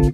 [0.00, 0.12] بسم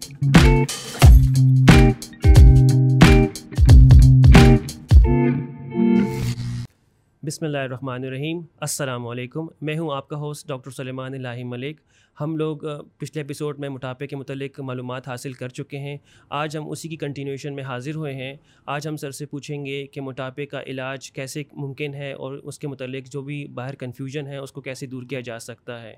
[7.45, 11.81] اللہ الرحمن الرحیم۔ السلام علیکم۔ میں ہوں آپ کا ہوسٹ ڈاکٹر سلیمان الہی ملک۔
[12.21, 12.59] ہم لوگ
[12.99, 15.97] پچھلے ایپیسوڈ میں موٹاپے کے متعلق معلومات حاصل کر چکے ہیں۔
[16.29, 19.87] آج ہم اسی کی کنٹینیوشن میں حاضر ہوئے ہیں۔ آج ہم سر سے پوچھیں گے
[19.87, 24.27] کہ موٹاپے کا علاج کیسے ممکن ہے اور اس کے متعلق جو بھی باہر کنفیوژن
[24.27, 25.95] ہے، اس کو کیسے دور کیا جا سکتا ہے۔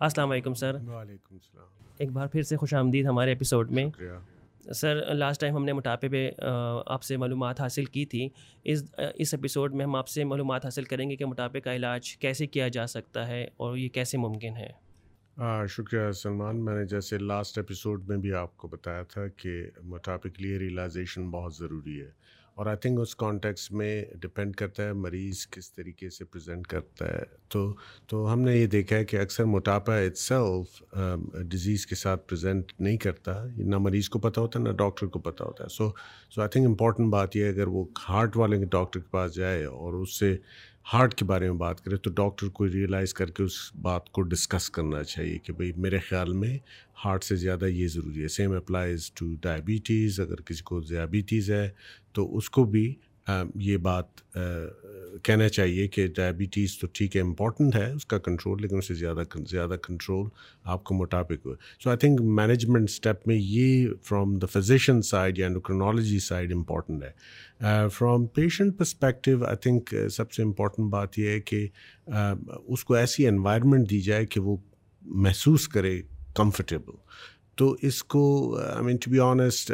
[0.00, 3.84] السلام علیکم سر۔ وعلیکم السلام۔ ایک بار پھر سے خوش آمدید ہمارے ایپیسوڈ میں۔
[4.74, 6.30] سر لاسٹ ٹائم ہم نے موٹاپے پہ
[6.86, 8.28] آپ سے معلومات حاصل کی تھی۔
[8.64, 8.82] اس
[9.14, 12.46] اس ایپیسوڈ میں ہم آپ سے معلومات حاصل کریں گے کہ موٹاپے کا علاج کیسے
[12.46, 14.70] کیا جا سکتا ہے اور یہ کیسے ممکن ہے۔
[15.68, 20.30] شکریہ سلمان۔ میں نے جیسے لاسٹ ایپیسوڈ میں بھی آپ کو بتایا تھا کہ موٹاپے
[20.30, 22.10] کے لیے ریئلائزیشن بہت ضروری ہے۔
[22.54, 27.06] اور آئی تھنک اس کانٹیکس میں ڈپینڈ کرتا ہے مریض کس طریقے سے پریزنٹ کرتا
[27.06, 27.72] ہے۔ تو
[28.06, 30.82] تو ہم نے یہ دیکھا ہے کہ اکثر موٹاپا اٹ سیلف
[31.50, 35.18] ڈیزیز کے ساتھ پریزنٹ نہیں کرتا۔ نہ مریض کو پتہ ہوتا ہے نہ ڈاکٹر کو
[35.18, 35.90] پتہ ہوتا۔ ہے سو
[36.30, 39.64] سو آئی تھنک امپورٹنٹ بات یہ ہے اگر وہ ہارٹ والے ڈاکٹر کے پاس جائے
[39.64, 40.36] اور اس سے
[40.92, 43.52] ہارٹ کے بارے میں بات کریں تو ڈاکٹر کو ریئلائز کر کے اس
[43.82, 46.58] بات کو ڈسکس کرنا چاہیے کہ بھئی میرے خیال میں
[47.04, 51.70] ہارٹ سے زیادہ یہ ضروری ہے۔ سیم اپلائز ٹو ڈائبٹیز اگر کسی کو ذیابیٹیز ہے
[52.12, 52.94] تو اس کو بھی
[53.26, 54.20] یہ بات
[55.24, 58.94] کہنا چاہیے کہ ڈائبٹیز تو ٹھیک ہے، امپورٹنٹ ہے، اس کا کنٹرول، لیکن اس سے
[58.94, 60.28] زیادہ زیادہ کنٹرول
[60.64, 65.38] آپ کو موٹاپے کو so I think management step میں یہ فرام دا فزیشین سائڈ
[65.38, 71.28] یا انڈوکرنالوجی سائڈ امپورٹنٹ ہے۔ From patient perspective I think سب سے امپورٹنٹ بات یہ
[71.28, 71.66] ہے کہ
[72.08, 74.56] اس کو ایسی انوائرمنٹ دی جائے کہ وہ
[75.02, 76.00] محسوس کرے
[76.34, 76.96] کمفرٹیبل
[77.56, 79.72] تو اس کو I mean to be honest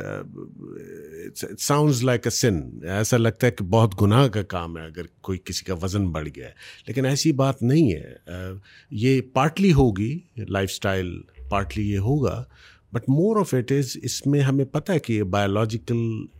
[1.58, 5.38] sounds like a sin ایسا لگتا ہے کہ بہت گناہ کا کام ہے اگر کوئی
[5.44, 6.52] کسی کا وزن بڑھ گیا ہے۔
[6.86, 8.58] لیکن ایسی بات نہیں ہے۔ uh,
[8.90, 12.44] یہ پارٹلی ہوگی لائف اسٹائل پارٹلی یہ ہوگا۔
[12.92, 15.97] But more of it is اس میں ہمیں پتہ ہے کہ یہ بایولوجیکل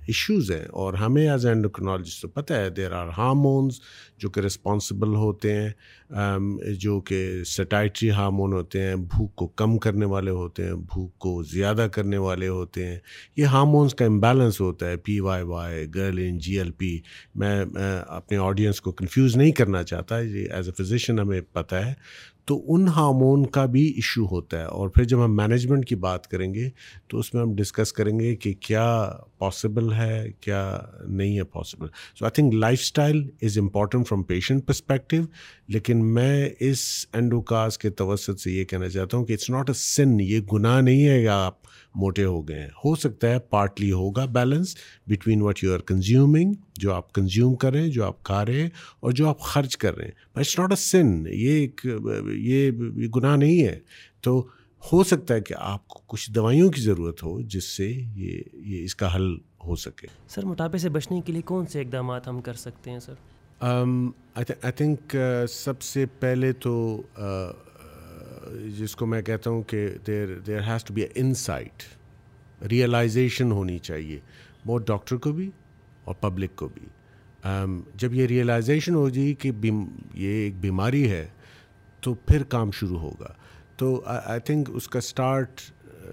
[0.07, 1.55] ایشوز ہیں اور ہمیں ایز اے
[2.23, 3.81] تو پتہ ہے دیر آر ہارمونس
[4.19, 5.69] جو کہ رسپانسبل ہوتے ہیں
[6.19, 6.47] um,
[6.81, 11.43] جو کہ سٹائٹری ہارمون ہوتے ہیں، بھوک کو کم کرنے والے ہوتے ہیں، بھوک کو
[11.43, 12.99] زیادہ کرنے والے ہوتے ہیں.
[13.37, 16.97] یہ ہارمونس کا امبیلنس ہوتا ہے P Y Y ghrelin G L P
[17.35, 17.65] میں
[18.07, 21.95] اپنے آڈینس کو کنفیوز نہیں کرنا چاہتا، یہ ایز اے فزیشین ہمیں پتہ ہے.
[22.49, 26.27] تو ان ہارمون کا بھی ایشو ہوتا ہے۔ اور پھر جب ہم مینجمنٹ کی بات
[26.27, 26.69] کریں گے،
[27.07, 31.87] تو اس میں ہم ڈسکس کریں گے کہ کیا پاسبل ہے، کیا نہیں ہے possible
[32.19, 35.23] so I think lifestyle is important from patient perspective
[35.69, 36.81] لیکن میں اس
[37.13, 40.81] اینڈوکاز کے توسط سے یہ کہنا چاہتا ہوں کہ اٹس ناٹ اے سن یہ گناہ
[40.81, 41.55] نہیں ہے کہ آپ
[41.99, 44.77] موٹے ہو گئے ہیں۔ ہو سکتا ہے پارٹلی ہوگا balance
[45.07, 48.63] between what you are consuming جو آپ کنزیوم کر رہے ہیں جو آپ کھا رہے
[48.63, 48.69] ہیں
[49.01, 51.87] اور جو آپ خرچ کر رہے ہیں۔ But it's not a sin یہ ایک
[52.35, 52.71] یہ
[53.17, 53.79] گناہ نہیں ہے۔
[54.21, 54.47] تو
[54.93, 58.85] ہو سکتا ہے کہ آپ کو کچھ دوائیوں کی ضرورت ہو جس سے یہ یہ
[58.85, 62.41] اس کا حل ہو سکے۔ سر موٹاپے سے بچنے کے لیے کون سے اقدامات ہم
[62.41, 63.15] کر سکتے ہیں سر؟
[64.35, 65.17] آئی تھنک
[65.49, 67.03] سب سے پہلے تو
[68.79, 71.83] جس کو میں کہتا ہوں کہ there there has to be a insight
[72.71, 74.21] realisation ہونی چاہیے
[74.67, 75.51] بہت ڈاکٹر کو بھی
[76.05, 76.87] اور پبلک کو بھی۔
[77.51, 79.51] um, جب یہ ریئلائزیشن ہو جائے کہ
[80.15, 81.29] یہ ایک بیماری ہے،
[82.01, 83.35] تو پھر کام شروع ہوگا۔
[83.77, 85.61] تو آئی تھنک اس کا اسٹارٹ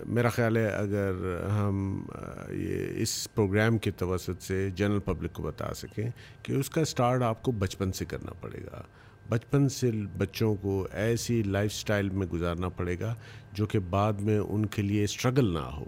[0.06, 1.12] میرا خیال ہے اگر
[1.50, 2.06] ہم
[2.50, 6.09] یہ اس پروگرام کے توسط سے جنرل پبلک کو بتا سکیں
[6.44, 8.81] کہ اس کا اسٹارٹ آپ کو بچپن سے کرنا پڑے گا۔
[9.30, 13.16] بچپن سے بچوں کو ایسی لائف اسٹائل میں گزارنا پڑے گا
[13.53, 15.86] جو کہ بعد میں ان کے لیے اسٹرگل نہ ہو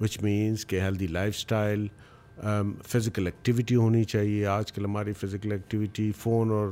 [0.00, 1.86] وچ مینس کہ healthy lifestyle
[2.86, 6.68] physical activity ہونی چاہیے۔ آج کل ہماری فزیکل ایکٹیویٹی فون اور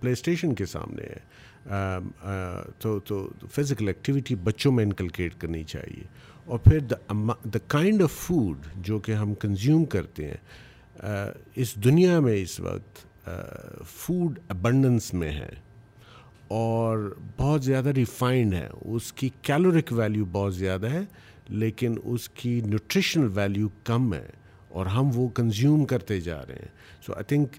[0.00, 5.64] پلے اسٹیشن کے سامنے ہے۔ um, uh, تو تو فزیکل ایکٹیویٹی بچوں میں انکلکیٹ کرنی
[5.64, 6.04] چاہیے۔
[6.44, 6.78] اور پھر
[7.44, 10.36] دا کائنڈ آف فوڈ جو کہ ہم کنزیوم کرتے ہیں
[10.96, 13.09] uh, اس دنیا میں اس وقت
[13.86, 15.50] فوڈ ابنڈنس میں ہے
[16.48, 21.00] اور بہت زیادہ ریفائنڈ ہے۔ اس کی کیلورک ویلیو بہت زیادہ ہے،
[21.48, 24.28] لیکن اس کی نیوٹریشنل ویلیو کم ہے
[24.68, 26.68] اور ہم وہ کنزیوم کرتے جا رہے ہیں۔
[27.06, 27.56] سو آئی تھنک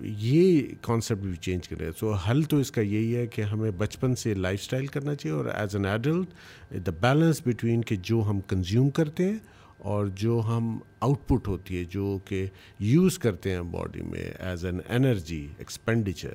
[0.00, 4.14] یہ کانسیپٹ بھی چینج کرے۔ سو حل تو اس کا یہی ہے کہ ہمیں بچپن
[4.14, 8.40] سے لائف اسٹائل کرنا چاہیے اور as an adult the balance between کہ جو ہم
[8.40, 9.38] کنزیوم کرتے ہیں
[9.78, 12.46] اور جو ہم آؤٹ پٹ ہوتی ہے، جو کہ
[12.78, 16.34] یوز کرتے ہیں باڈی میں ایز این انرجی ایکسپینڈیچر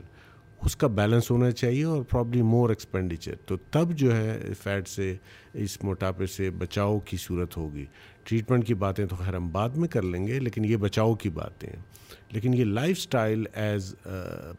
[0.66, 5.16] اس کا بیلنس ہونا چاہیے اور پرابلی مور ایکسپینڈیچر تو تب جو ہے فیٹ سے،
[5.54, 7.86] اس موٹاپے سے بچاؤ کی صورت ہوگی۔
[8.24, 11.30] ٹریٹمنٹ کی باتیں تو خیر ہم بعد میں کر لیں گے، لیکن یہ بچاؤ کی
[11.30, 11.84] باتیں ہیں۔
[12.32, 13.96] لیکن یہ لائف اسٹائل ایز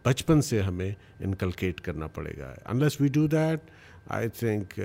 [0.02, 0.90] بچپن سے ہمیں
[1.20, 3.60] انکلکیٹ کرنا پڑے گا۔ Unless we do that
[4.08, 4.80] I think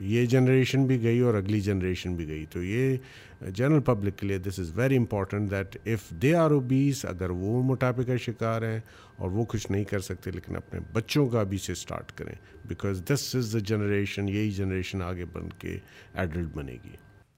[0.00, 2.96] یہ جنریشن بھی گئی اور اگلی جنریشن بھی گئی۔ تو یہ
[3.54, 7.62] جنرل پبلک کے لیے this is very important that if they are obese اگر وہ
[7.62, 8.80] موٹاپے کا شکار ہیں
[9.16, 12.34] اور وہ کچھ نہیں کر سکتے لیکن اپنے بچوں کا ابھی سے اسٹارٹ کریں۔
[12.68, 15.78] Because this is the generation یہی جنریشن آگے بن کے
[16.14, 16.96] ایڈلٹ بنے گی۔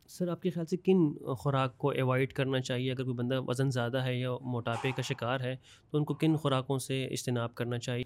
[0.09, 3.71] سر آپ کے خیال سے کن خوراک کو ایوائڈ کرنا چاہیے؟ اگر کوئی بندہ وزن
[3.71, 5.57] زیادہ ہے یا موٹاپے کا شکار ہے
[5.91, 8.05] تو ان کو کن خوراکوں سے اجتناب کرنا چاہیے؟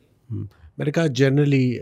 [0.78, 1.78] میرے کہا جنرلی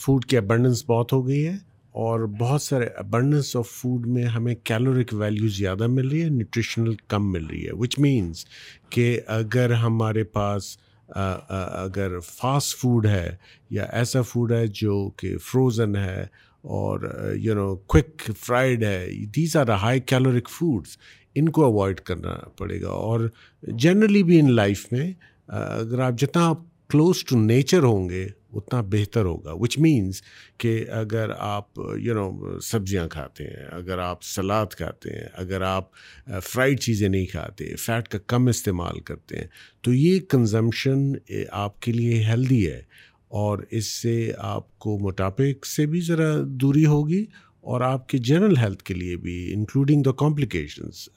[0.00, 1.67] فوڈ کی ابنڈنس بہت ہو گئی ہے۔
[1.98, 6.94] اور بہت سارے ابنڈنس آف فوڈ میں ہمیں کیلورک ویلیو زیادہ مل رہی ہے نیوٹریشنل
[7.08, 8.44] کم مل رہی ہے وچ مینس
[8.90, 10.78] کہ اگر ہمارے پاس
[11.08, 13.36] اگر فاسٹ فوڈ ہے
[13.70, 16.26] یا ایسا فوڈ ہے جو کہ فروزن ہے
[16.62, 17.00] اور
[17.34, 20.98] یو نو کوئک فرائیڈ ہے these are high caloric foods
[21.34, 23.28] ان کو اوائڈ کرنا پڑے گا۔ اور
[23.62, 25.12] جنرلی بھی ان لائف میں
[25.48, 26.58] اگر آپ جتنا آپ
[26.88, 30.22] کلوز ٹو نیچر ہوں گے اتنا بہتر ہوگا۔ وچ مینس
[30.58, 35.84] کہ اگر آپ یو نو سبزیاں کھاتے ہیں، اگر آپ سلاد کھاتے ہیں، اگر آپ
[36.30, 39.46] uh, فرائڈ چیزیں نہیں کھاتے فیٹ کا کم استعمال کرتے ہیں،
[39.80, 42.82] تو یہ کنزمپشن eh, آپ کے لیے ہیلدی ہے
[43.28, 47.24] اور اس سے آپ کو موٹاپے سے بھی ذرا دوری ہوگی
[47.72, 51.08] اور آپ کے جنرل ہیلتھ کے لیے بھی انکلوڈنگ دا کمپلیکیشنس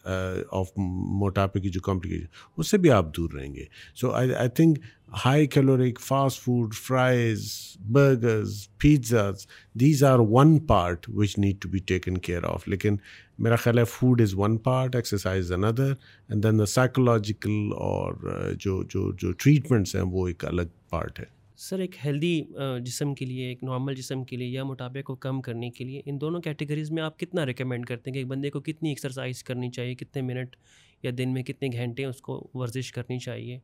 [0.51, 2.25] آف موٹاپے کی جو کمپلیکیشن
[2.57, 3.65] اس سے بھی آپ دور رہیں گے.
[3.95, 4.80] So I I think
[5.25, 7.48] high caloric fast food fries
[7.92, 9.45] burgers pizzas
[9.75, 12.95] these are one part which need to be taken care of لیکن
[13.39, 15.94] میرا خیال ہے food is one part exercise another
[16.30, 21.25] and then the psychological اور جو جو جو treatments ہیں، وہ ایک الگ پارٹ ہے.
[21.61, 22.41] سر، ایک ہیلدی
[22.85, 26.01] جسم کے لیے، ایک نارمل جسم کے لیے یا موٹاپے کو کم کرنے کے لیے
[26.05, 29.43] ان دونوں کیٹیگریز میں آپ کتنا ریکمینڈ کرتے ہیں کہ ایک بندے کو کتنی ایکسرسائز
[29.43, 30.55] کرنی چاہیے، کتنے منٹ
[31.03, 33.59] یا دن میں کتنے گھنٹے اس کو ورزش کرنی چاہیے؟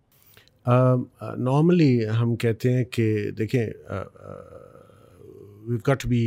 [1.37, 3.65] نارملی ہم کہتے ہیں کہ دیکھیں
[5.85, 6.21] کٹ بھی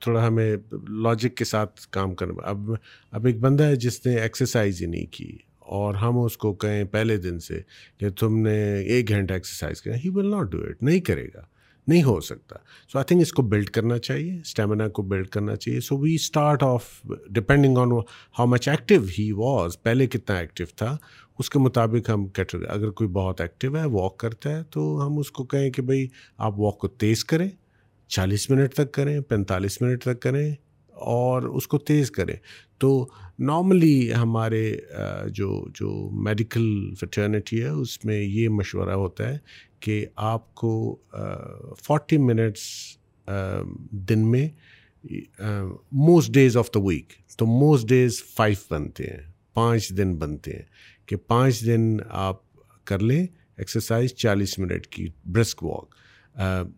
[0.00, 0.56] تھوڑا ہمیں
[1.02, 2.70] لاجک کے ساتھ کام کرنا۔ اب
[3.10, 5.36] اب ایک بندہ ہے جس نے ایکسرسائز ہی نہیں کی۔
[5.74, 7.60] اور ہم اس کو کہیں پہلے دن سے
[7.98, 11.42] کہ تم نے ایک گھنٹہ ایکسرسائز کریں he will not do it نہیں کرے گا،
[11.86, 12.56] نہیں ہو سکتا۔
[12.92, 16.14] سو آئی تھنک اس کو بلڈ کرنا چاہیے اسٹیمنا کو بلڈ کرنا چاہیے۔ So we
[16.14, 16.84] start off
[17.30, 17.92] depending on
[18.38, 20.96] how much active he was پہلے کتنا ایکٹیو تھا،
[21.38, 25.18] اس کے مطابق ہم کیٹر اگر کوئی بہت ایکٹیو ہے واک کرتا ہے، تو ہم
[25.18, 26.06] اس کو کہیں کہ بھائی
[26.38, 27.48] آپ واک کو تیز کریں،
[28.10, 30.54] چالیس منٹ تک کریں، پینتالیس منٹ تک کریں۔
[31.04, 32.36] اور اس کو تیز کریں۔
[32.78, 33.08] تو
[33.38, 34.76] نارملی ہمارے
[35.28, 39.38] جو جو میڈیکل فٹرنیٹی ہے، اس میں یہ مشورہ ہوتا ہے
[39.80, 40.98] کہ آپ کو
[41.82, 42.60] فورٹی منٹس
[43.90, 44.48] دن میں
[45.92, 49.22] most days of the week تو موسٹ ڈیز فائیو بنتے ہیں،
[49.54, 50.62] پانچ دن بنتے ہیں۔
[51.06, 52.36] کہ پانچ دن آپ
[52.84, 55.94] کر لیں ایکسرسائز چالیس منٹ کی برسک واک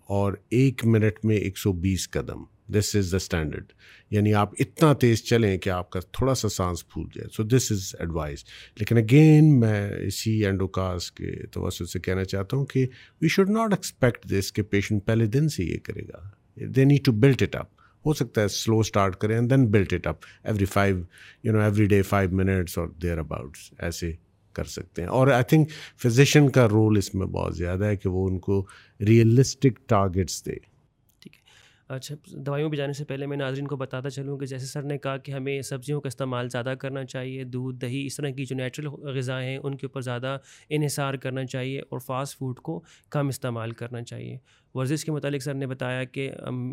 [0.07, 3.73] اور ایک منٹ میں ایک سو بیس قدم۔ دس از دا اسٹینڈرڈ
[4.11, 7.29] یعنی آپ اتنا تیز چلیں کہ آپ کا تھوڑا سا سانس پھول جائے.
[7.33, 8.45] سو دس از ایڈوائز
[8.77, 12.87] لیکن اگین میں اسی اینڈوکاس کے توسط سے کہنا چاہتا ہوں کہ
[13.23, 16.29] we should not expect this کہ پیشنٹ پہلے دن سے یہ کرے گا.
[16.75, 17.75] They need to build it up
[18.05, 21.03] ہو سکتا ہے سلو اسٹارٹ کریں and then build it up every five
[21.45, 24.13] you know every day five minutes اور دیئر اباؤٹس ایسے
[24.57, 25.09] کر سکتے ہیں.
[25.09, 25.71] اور آئی تھنک
[26.03, 28.65] فزیشین کا رول اس میں بہت زیادہ ہے کہ وہ ان کو
[29.01, 30.55] ریئلسٹک ٹارگیٹس دے.
[31.89, 34.99] اچھا دوائیوں پہ جانے سے پہلے میں ناظرین کو بتاتا چلوں کہ جیسے سر نے
[34.99, 38.57] کہا کہ ہمیں سبزیوں کا استعمال زیادہ کرنا چاہیے، دودھ، دہی، اس طرح کی جو
[38.57, 43.29] نیچرل غذائیں ہیں، ان کے اوپر زیادہ انحصار کرنا چاہیے اور فاسٹ فوڈ کو کم
[43.29, 44.39] استعمال کرنا چاہیے۔
[44.75, 46.31] ورزش کے متعلق سر نے بتایا کہ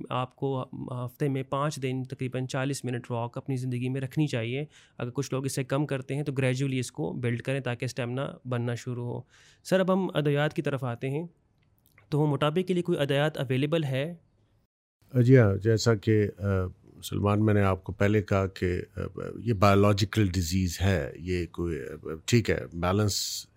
[0.09, 0.65] آپ کو
[1.05, 4.65] ہفتے میں پانچ دن تقریباً چالیس منٹ واک اپنی زندگی میں رکھنی چاہیے۔
[4.97, 7.85] اگر کچھ لوگ اس سے کم کرتے ہیں تو گریجولی اس کو بلڈ کریں تاکہ
[7.85, 9.21] اسٹیمنا بننا شروع ہو۔
[9.63, 11.27] سر، اب ہم ادویات کی طرف آتے ہیں۔
[12.09, 14.15] تو موٹاپے کے لیے کوئی ادویات اویلیبل ہے؟
[15.13, 16.25] جی ہاں جیسا کہ
[17.03, 18.67] سلمان، میں نے آپ کو پہلے کہا کہ
[19.45, 21.77] یہ بایولوجیکل ڈیزیز ہے، یہ کوئی
[22.25, 23.15] ٹھیک ہے بیلنس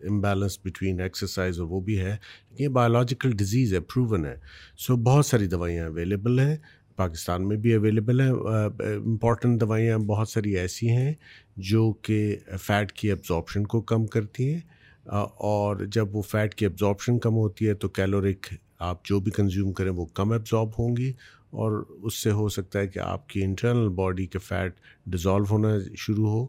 [0.08, 2.16] امبیلنس بٹوین ایکسرسائز اور وہ بھی ہے
[2.58, 4.36] یہ بایولوجیکل ڈیزیز ہے پروون ہے۔
[4.78, 6.56] سو بہت ساری دوائیاں اویلیبل ہیں،
[6.98, 11.12] پاکستان میں بھی اویلیبل ہیں امپورٹنٹ دوائیاں بہت ساری ایسی ہیں
[11.70, 14.60] جو کہ فیٹ کی ایبزارپشن کو کم کرتی ہیں
[15.06, 18.46] اور جب وہ فیٹ کی ایبزارپشن کم ہوتی ہے تو کیلورک
[18.78, 21.12] آپ جو بھی کنزیوم کریں وہ کم ایبزارب ہوں گی
[21.50, 24.74] اور اس سے ہو سکتا ہے کہ آپ کی انٹرنل باڈی کے فیٹ
[25.06, 26.46] ڈیزالو ہونا شروع ہو۔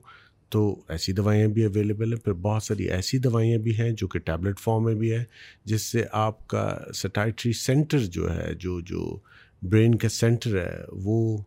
[0.49, 4.19] تو ایسی دوائیاں بھی اویلیبل ہیں۔ پھر بہت ساری ایسی دوائیاں بھی ہیں جو کہ
[4.19, 5.23] ٹیبلٹ فارم میں بھی ہے
[5.65, 9.19] جس سے آپ کا سٹائٹری سینٹر جو ہے، جو جو
[9.61, 11.37] برین کا سینٹر ہے، وہ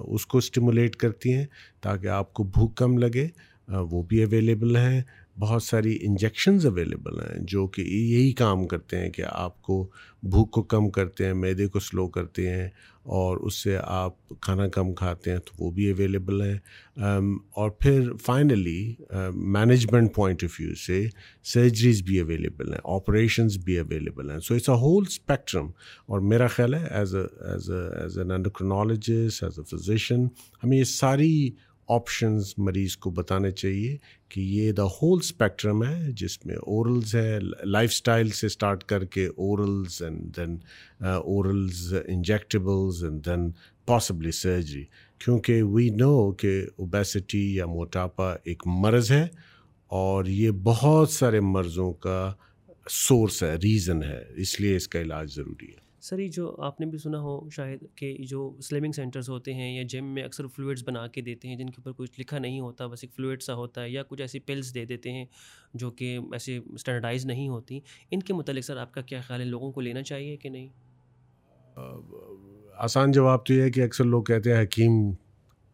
[0.00, 1.46] اس کو اسٹیمولیٹ کرتی ہیں
[1.80, 3.28] تاکہ آپ کو بھوک کم لگے۔
[3.68, 5.02] وہ بھی اویلیبل ہیں۔
[5.38, 9.90] بہت ساری انجیکشنز اویلیبل ہیں جو کہ یہی کام کرتے ہیں کہ آپ کو
[10.22, 12.68] بھوک کو کم کرتے ہیں، میدے کو سلو کرتے ہیں
[13.02, 16.58] اور اس سے آپ کھانا کم کھاتے ہیں تو وہ بھی اویلیبل ہیں۔
[17.50, 18.94] اور پھر finally
[19.34, 21.02] management point of view سے
[21.44, 25.70] سرجریز بھی اویلیبل ہیں آپریشنز بھی اویلیبل ہیں۔ So it's a whole spectrum
[26.06, 30.28] اور میرا خیال ہے as a as a as an endocrinologist as a physician
[30.64, 31.50] ہمیں یہ ساری
[31.88, 33.96] آپشنز مریض کو بتانے چاہیے
[34.28, 39.04] کہ یہ دا ہول اسپیکٹرم ہے، جس میں اورلز ہے لائف اسٹائل سے اسٹارٹ کر
[39.04, 40.56] کے orals and then
[41.00, 43.50] orals injectables and then
[43.86, 44.84] possibly surgery
[45.20, 49.26] کیونکہ وی نو کہ اوبیسٹی یا موٹاپا ایک مرض ہے
[49.90, 52.32] اور یہ بہت سارے مرضوں کا
[52.90, 56.80] سورس ہے ریزن ہے، اس لیے اس کا علاج ضروری ہے۔ سر، یہ جو آپ
[56.80, 60.46] نے بھی سنا ہو شاید کہ جو سلمنگ سینٹرز ہوتے ہیں یا جم میں اکثر
[60.46, 63.42] فلوئڈس بنا کے دیتے ہیں، جن کے اوپر کچھ لکھا نہیں ہوتا، بس ایک فلوئڈ
[63.42, 65.24] سا ہوتا ہے یا کچھ ایسی پلس دے دیتے ہیں
[65.74, 67.80] جو کہ ایسے اسٹینڈرڈائز نہیں ہوتی۔
[68.10, 70.68] ان کے متعلق سر، آپ کا کیا خیال ہے؟ لوگوں کو لینا چاہیے کہ نہیں؟
[72.76, 74.92] آسان جواب تو یہ ہے کہ اکثر لوگ کہتے ہیں حکیم،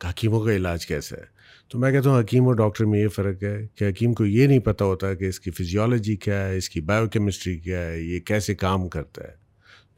[0.05, 1.25] حکیموں کا علاج کیسا ہے؟
[1.69, 4.47] تو میں کہتا ہوں حکیم اور ڈاکٹر میں یہ فرق ہے کہ حکیم کو یہ
[4.47, 8.01] نہیں پتہ ہوتا کہ اس کی فزیولوجی کیا ہے، اس کی بایو کیمسٹری کیا ہے،
[8.01, 9.40] یہ کیسے کام کرتا ہے۔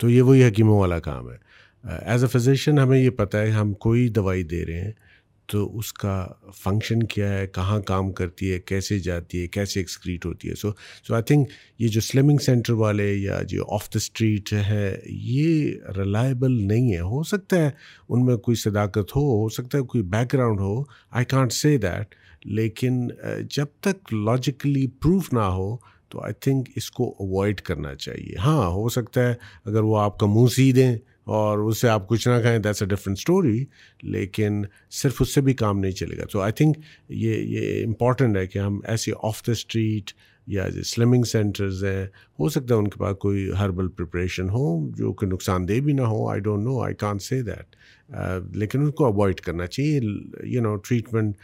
[0.03, 1.37] تو یہ وہی حکیموں والا کام ہے۔
[2.07, 4.93] ایز اے فزیشین ہمیں یہ پتہ ہے، ہم کوئی دوائی دے رہے ہیں
[5.47, 6.27] تو اس کا
[6.63, 10.71] فنکشن کیا ہے، کہاں کام کرتی ہے، کیسے جاتی ہے، کیسے ایکسکریٹ ہوتی ہے۔ سو
[11.09, 15.73] سو آئی تھنک یہ جو سلمنگ سینٹر والے یا جو آف دا اسٹریٹ ہے، یہ
[15.97, 17.71] ریلائبل نہیں ہے۔ ہو سکتا ہے
[18.09, 21.77] ان میں کوئی صداقت ہو ہو سکتا ہے کوئی بیک گراؤنڈ ہو۔ آئی کانٹ سے
[21.79, 23.09] دیٹ لیکن
[23.57, 25.77] جب تک لاجیکلی پروف نہ ہو
[26.13, 30.19] تو آئی تھنک اس کو اوائڈ کرنا چاہیے۔ ہاں ہو سکتا ہے اگر وہ آپ
[30.19, 30.95] کا منہ سی دیں
[31.33, 33.65] اور اس سے آپ کچھ نہ کھائیں دیٹس اے ڈفرنٹ اسٹوری
[34.03, 34.63] لیکن
[35.03, 36.79] صرف اس سے بھی کام نہیں چلے گا۔ تو آئی تھنک
[37.09, 40.11] یہ یہ امپورٹنٹ ہے کہ ہم ایسی آف دا اسٹریٹ
[40.47, 42.05] یا سلمنگ سینٹرز ہیں۔
[42.41, 44.67] ہو سکتا ہے ان کے پاس کوئی ہربل پریپریشن ہو
[44.97, 47.77] جو کہ نقصان دہ بھی نہ ہو۔ آئی ڈونٹ نو آئی کان سے دیٹ
[48.57, 50.01] لیکن ان کو اوائڈ کرنا چاہیے۔
[50.45, 51.37] یو نو ٹریٹمنٹ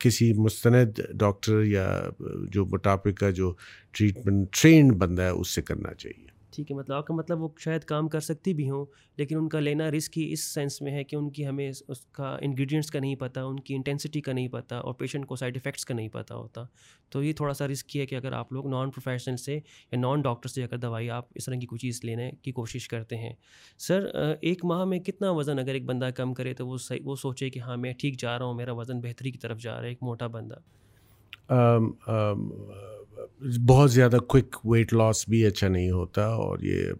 [0.00, 2.08] کسی مستند ڈاکٹر یا
[2.52, 3.54] جو موٹاپے کا جو
[3.92, 7.48] ٹریٹمنٹ ٹرینڈ بندہ ہے، اس سے کرنا چاہیے۔ ٹھیک ہے مطلب آپ کا مطلب وہ
[7.58, 8.84] شاید کام کر سکتی بھی ہوں،
[9.16, 12.00] لیکن ان کا لینا رسک ہی اس سینس میں ہے کہ ان کی ہمیں اس
[12.12, 15.56] کا انگریڈینٹس کا نہیں پتہ، ان کی انٹینسٹی کا نہیں پتہ اور پیشنٹ کو سائڈ
[15.56, 16.64] افیکٹس کا نہیں پتہ ہوتا۔
[17.10, 20.20] تو یہ تھوڑا سا رسک ہے کہ اگر آپ لوگ نان پروفیشنل سے یا نان
[20.20, 23.32] ڈاکٹر سے اگر دوائی آپ اس طرح کی کوئی چیز لینے کی کوشش کرتے ہیں۔
[23.78, 24.06] سر
[24.40, 27.58] ایک ماہ میں کتنا وزن اگر ایک بندہ کم کرے تو وہ وہ سوچے کہ
[27.58, 30.02] ہاں میں ٹھیک جا رہا ہوں، میرا وزن بہتری کی طرف جا رہا ہے، ایک
[30.02, 30.54] موٹا بندہ۔
[33.66, 36.92] بہت زیادہ کوئک ویٹ لاس بھی اچھا نہیں ہوتا اور یہ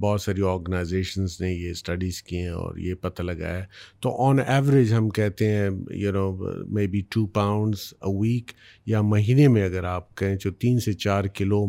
[0.00, 3.64] بہت ساری آرگنائزیشنس نے یہ اسٹڈیز کی ہیں اور یہ پتہ لگا ہے۔
[4.00, 6.32] تو آن ایوریج ہم کہتے ہیں you know
[6.86, 8.50] maybe two pounds a week
[8.86, 11.64] یا مہینے میں اگر آپ کہیں جو تین سے چار kilo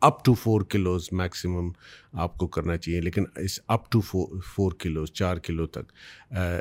[0.00, 1.68] up to four kilos maximum
[2.12, 4.00] آپ کو کرنا چاہیے۔ لیکن اس اپ ٹو
[4.54, 5.92] فور کلوز چار کلو تک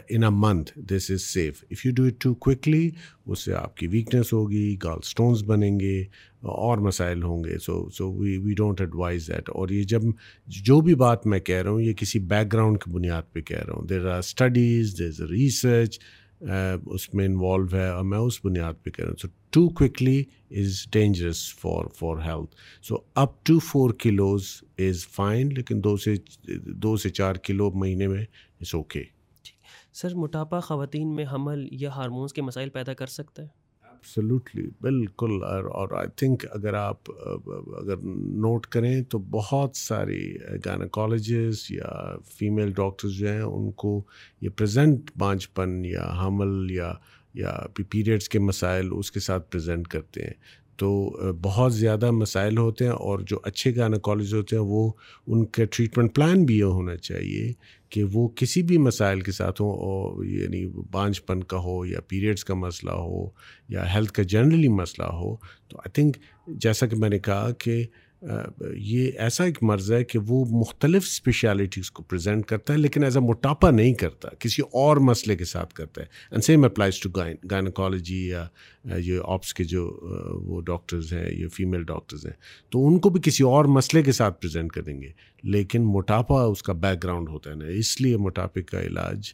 [0.09, 2.89] in a month this is safe if you do it too quickly
[3.25, 6.03] اس سے آپ کی ویکنیس ہوگی گال اسٹونس بنیں گے۔
[6.41, 10.01] اور مسائل ہوں گے۔ So so we we don't advise that اور یہ جب
[10.61, 13.63] جو بھی بات میں کہہ رہا ہوں، یہ کسی بیک گراؤنڈ کی بنیاد پہ کہہ
[13.67, 15.99] رہا ہوں۔ There are studies there is a research
[16.85, 20.23] اس میں انوالو ہے اور میں اس بنیاد پہ کہہ رہا ہوں۔ So too quickly
[20.51, 22.55] is dangerous for for health
[22.85, 26.15] so up to four kilos is fine لیکن دو سے
[26.83, 29.03] دو سے چار کلو مہینے میں از اوکے
[29.93, 33.60] سر، موٹاپا خواتین میں حمل یا ہارمونس کے مسائل پیدا کر سکتا ہے؟
[34.01, 35.43] ایبسلیوٹلی بالکل.
[35.43, 37.97] اور آئی تھنک اگر آپ، اگر
[38.45, 40.23] نوٹ کریں تو بہت ساری
[40.65, 44.01] گائناکالوجسٹ یا فیمیل ڈاکٹرز جو ہیں ان کو
[44.41, 46.91] یہ پریزنٹ بانج پن یا حمل یا
[47.33, 50.33] یا پیریڈس کے مسائل اس کے ساتھ پریزنٹ کرتے ہیں۔
[50.81, 54.91] تو بہت زیادہ مسائل ہوتے ہیں اور جو اچھے گائناکالوجسٹ ہوتے ہیں وہ
[55.27, 57.51] ان کا ٹریٹمنٹ پلان بھی یہ ہونا چاہیے
[57.89, 62.01] کہ وہ کسی بھی مسائل کے ساتھ ہوں اور یعنی بانجھ پن کا ہو یا
[62.01, 63.25] پیریڈس کا مسئلہ ہو
[63.69, 65.35] یا ہیلتھ کا جنرلی مسئلہ ہو،
[65.69, 66.17] تو آئی تھنک
[66.61, 67.83] جیسا کہ میں نے کہا کہ
[68.61, 73.17] یہ ایسا ایک مرض ہے کہ وہ مختلف اسپیشلٹیز کو پریزنٹ کرتا ہے لیکن ایز
[73.17, 77.09] اے موٹاپا نہیں کرتا، کسی اور مسئلے کے ساتھ کرتا ہے۔ And same applies to
[77.09, 78.45] gyne gynaecology یا
[78.83, 79.85] یہ آپس کے جو
[80.43, 82.33] وہ ڈاکٹرز ہیں، یہ فیمیل ڈاکٹرز ہیں،
[82.69, 85.11] تو ان کو بھی کسی اور مسئلے کے ساتھ پریزنٹ کریں گے۔
[85.43, 89.31] لیکن موٹاپا اس کا بیک گراؤنڈ ہوتا ہے نا، اس لیے موٹاپے کا علاج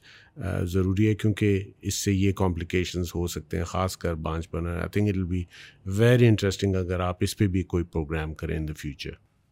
[0.64, 4.90] ضروری ہے، کیونکہ اس سے یہ کمپلیکیشنز ہو سکتے ہیں، خاص کر بانچ پن I
[4.92, 5.44] think it will be
[5.98, 9.12] very interesting اگر آپ اس پہ بھی کوئی پروگرام کریں ان دا فیوچر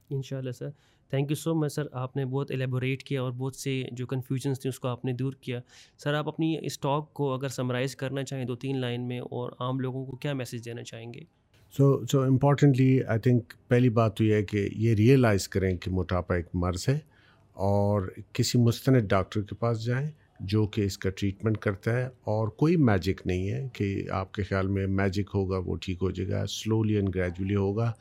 [0.09, 0.69] ان شاء اللہ سر۔
[1.15, 4.59] تھینک یو سو مچ سر آپ نے بہت ایلیبوریٹ کیا اور بہت سے جو کنفیوژنس
[4.59, 5.59] تھیں اس کو آپ نے دور کیا۔
[6.03, 9.79] سر آپ اپنی اسٹاک کو اگر سمرائز کرنا چاہیں دو تین لائن میں اور عام
[9.79, 11.19] لوگوں کو کیا میسیج دینا چاہیں گے؟
[11.77, 15.91] So so importantly I think پہلی بات تو یہ ہے کہ یہ ریئلائز کریں کہ
[15.91, 16.99] موٹاپا ایک مرض ہے
[17.53, 22.47] اور کسی مستند ڈاکٹر کے پاس جائیں۔ جو کہ اس کا ٹریٹمنٹ کرتا ہے اور
[22.47, 26.29] کوئی میجک نہیں ہے کہ آپ کے خیال میں میجک ہوگا، وہ ٹھیک ہو جائے
[26.29, 27.91] گا سلولی اینڈ گریجولی ہوگا۔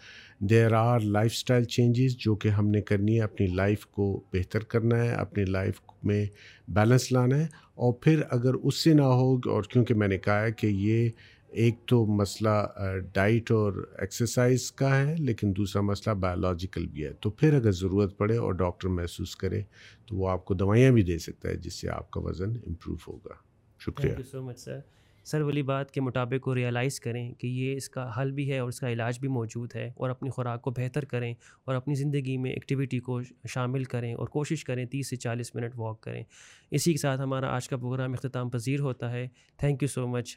[0.41, 4.61] There are life style changes جو کہ ہم نے کرنی ہے، اپنی لائف کو بہتر
[4.65, 6.27] کرنا ہے، اپنی لائف میں
[6.69, 10.43] بیلنس لانا ہے۔ اور پھر اگر اس سے نہ ہو اور کیونکہ میں نے کہا
[10.43, 11.11] ہے کہ یہ
[11.55, 12.67] ایک تو مسئلہ
[13.13, 18.19] ڈائٹ اور ایکسرسائز کا ہے، لیکن دوسرا مسئلہ بایولوجیکل بھی ہے۔ تو پھر اگر ضرورت
[18.19, 19.63] پڑے اور ڈاکٹر محسوس کرے،
[20.07, 22.97] تو وہ آپ کو دوائیاں بھی دے سکتا ہے، جس سے آپ کا وزن امپروو
[23.09, 23.35] ہوگا۔
[23.79, 24.79] شکریہ۔ سو مچ سر
[25.25, 28.59] سر ولی بات کے مطابق کو ریئلائز کریں کہ یہ اس کا حل بھی ہے
[28.59, 31.35] اور اس کا علاج بھی موجود ہے اور اپنی خوراک کو بہتر کریں
[31.65, 35.73] اور اپنی زندگی میں ایکٹیویٹی کو شامل کریں اور کوشش کریں تیس سے چالیس منٹ
[35.77, 36.25] واک کریں۔
[36.71, 40.37] اسی کے ساتھ ہمارا آج کا پروگرام اختتام پذیر ہوتا ہے۔ Thank you so much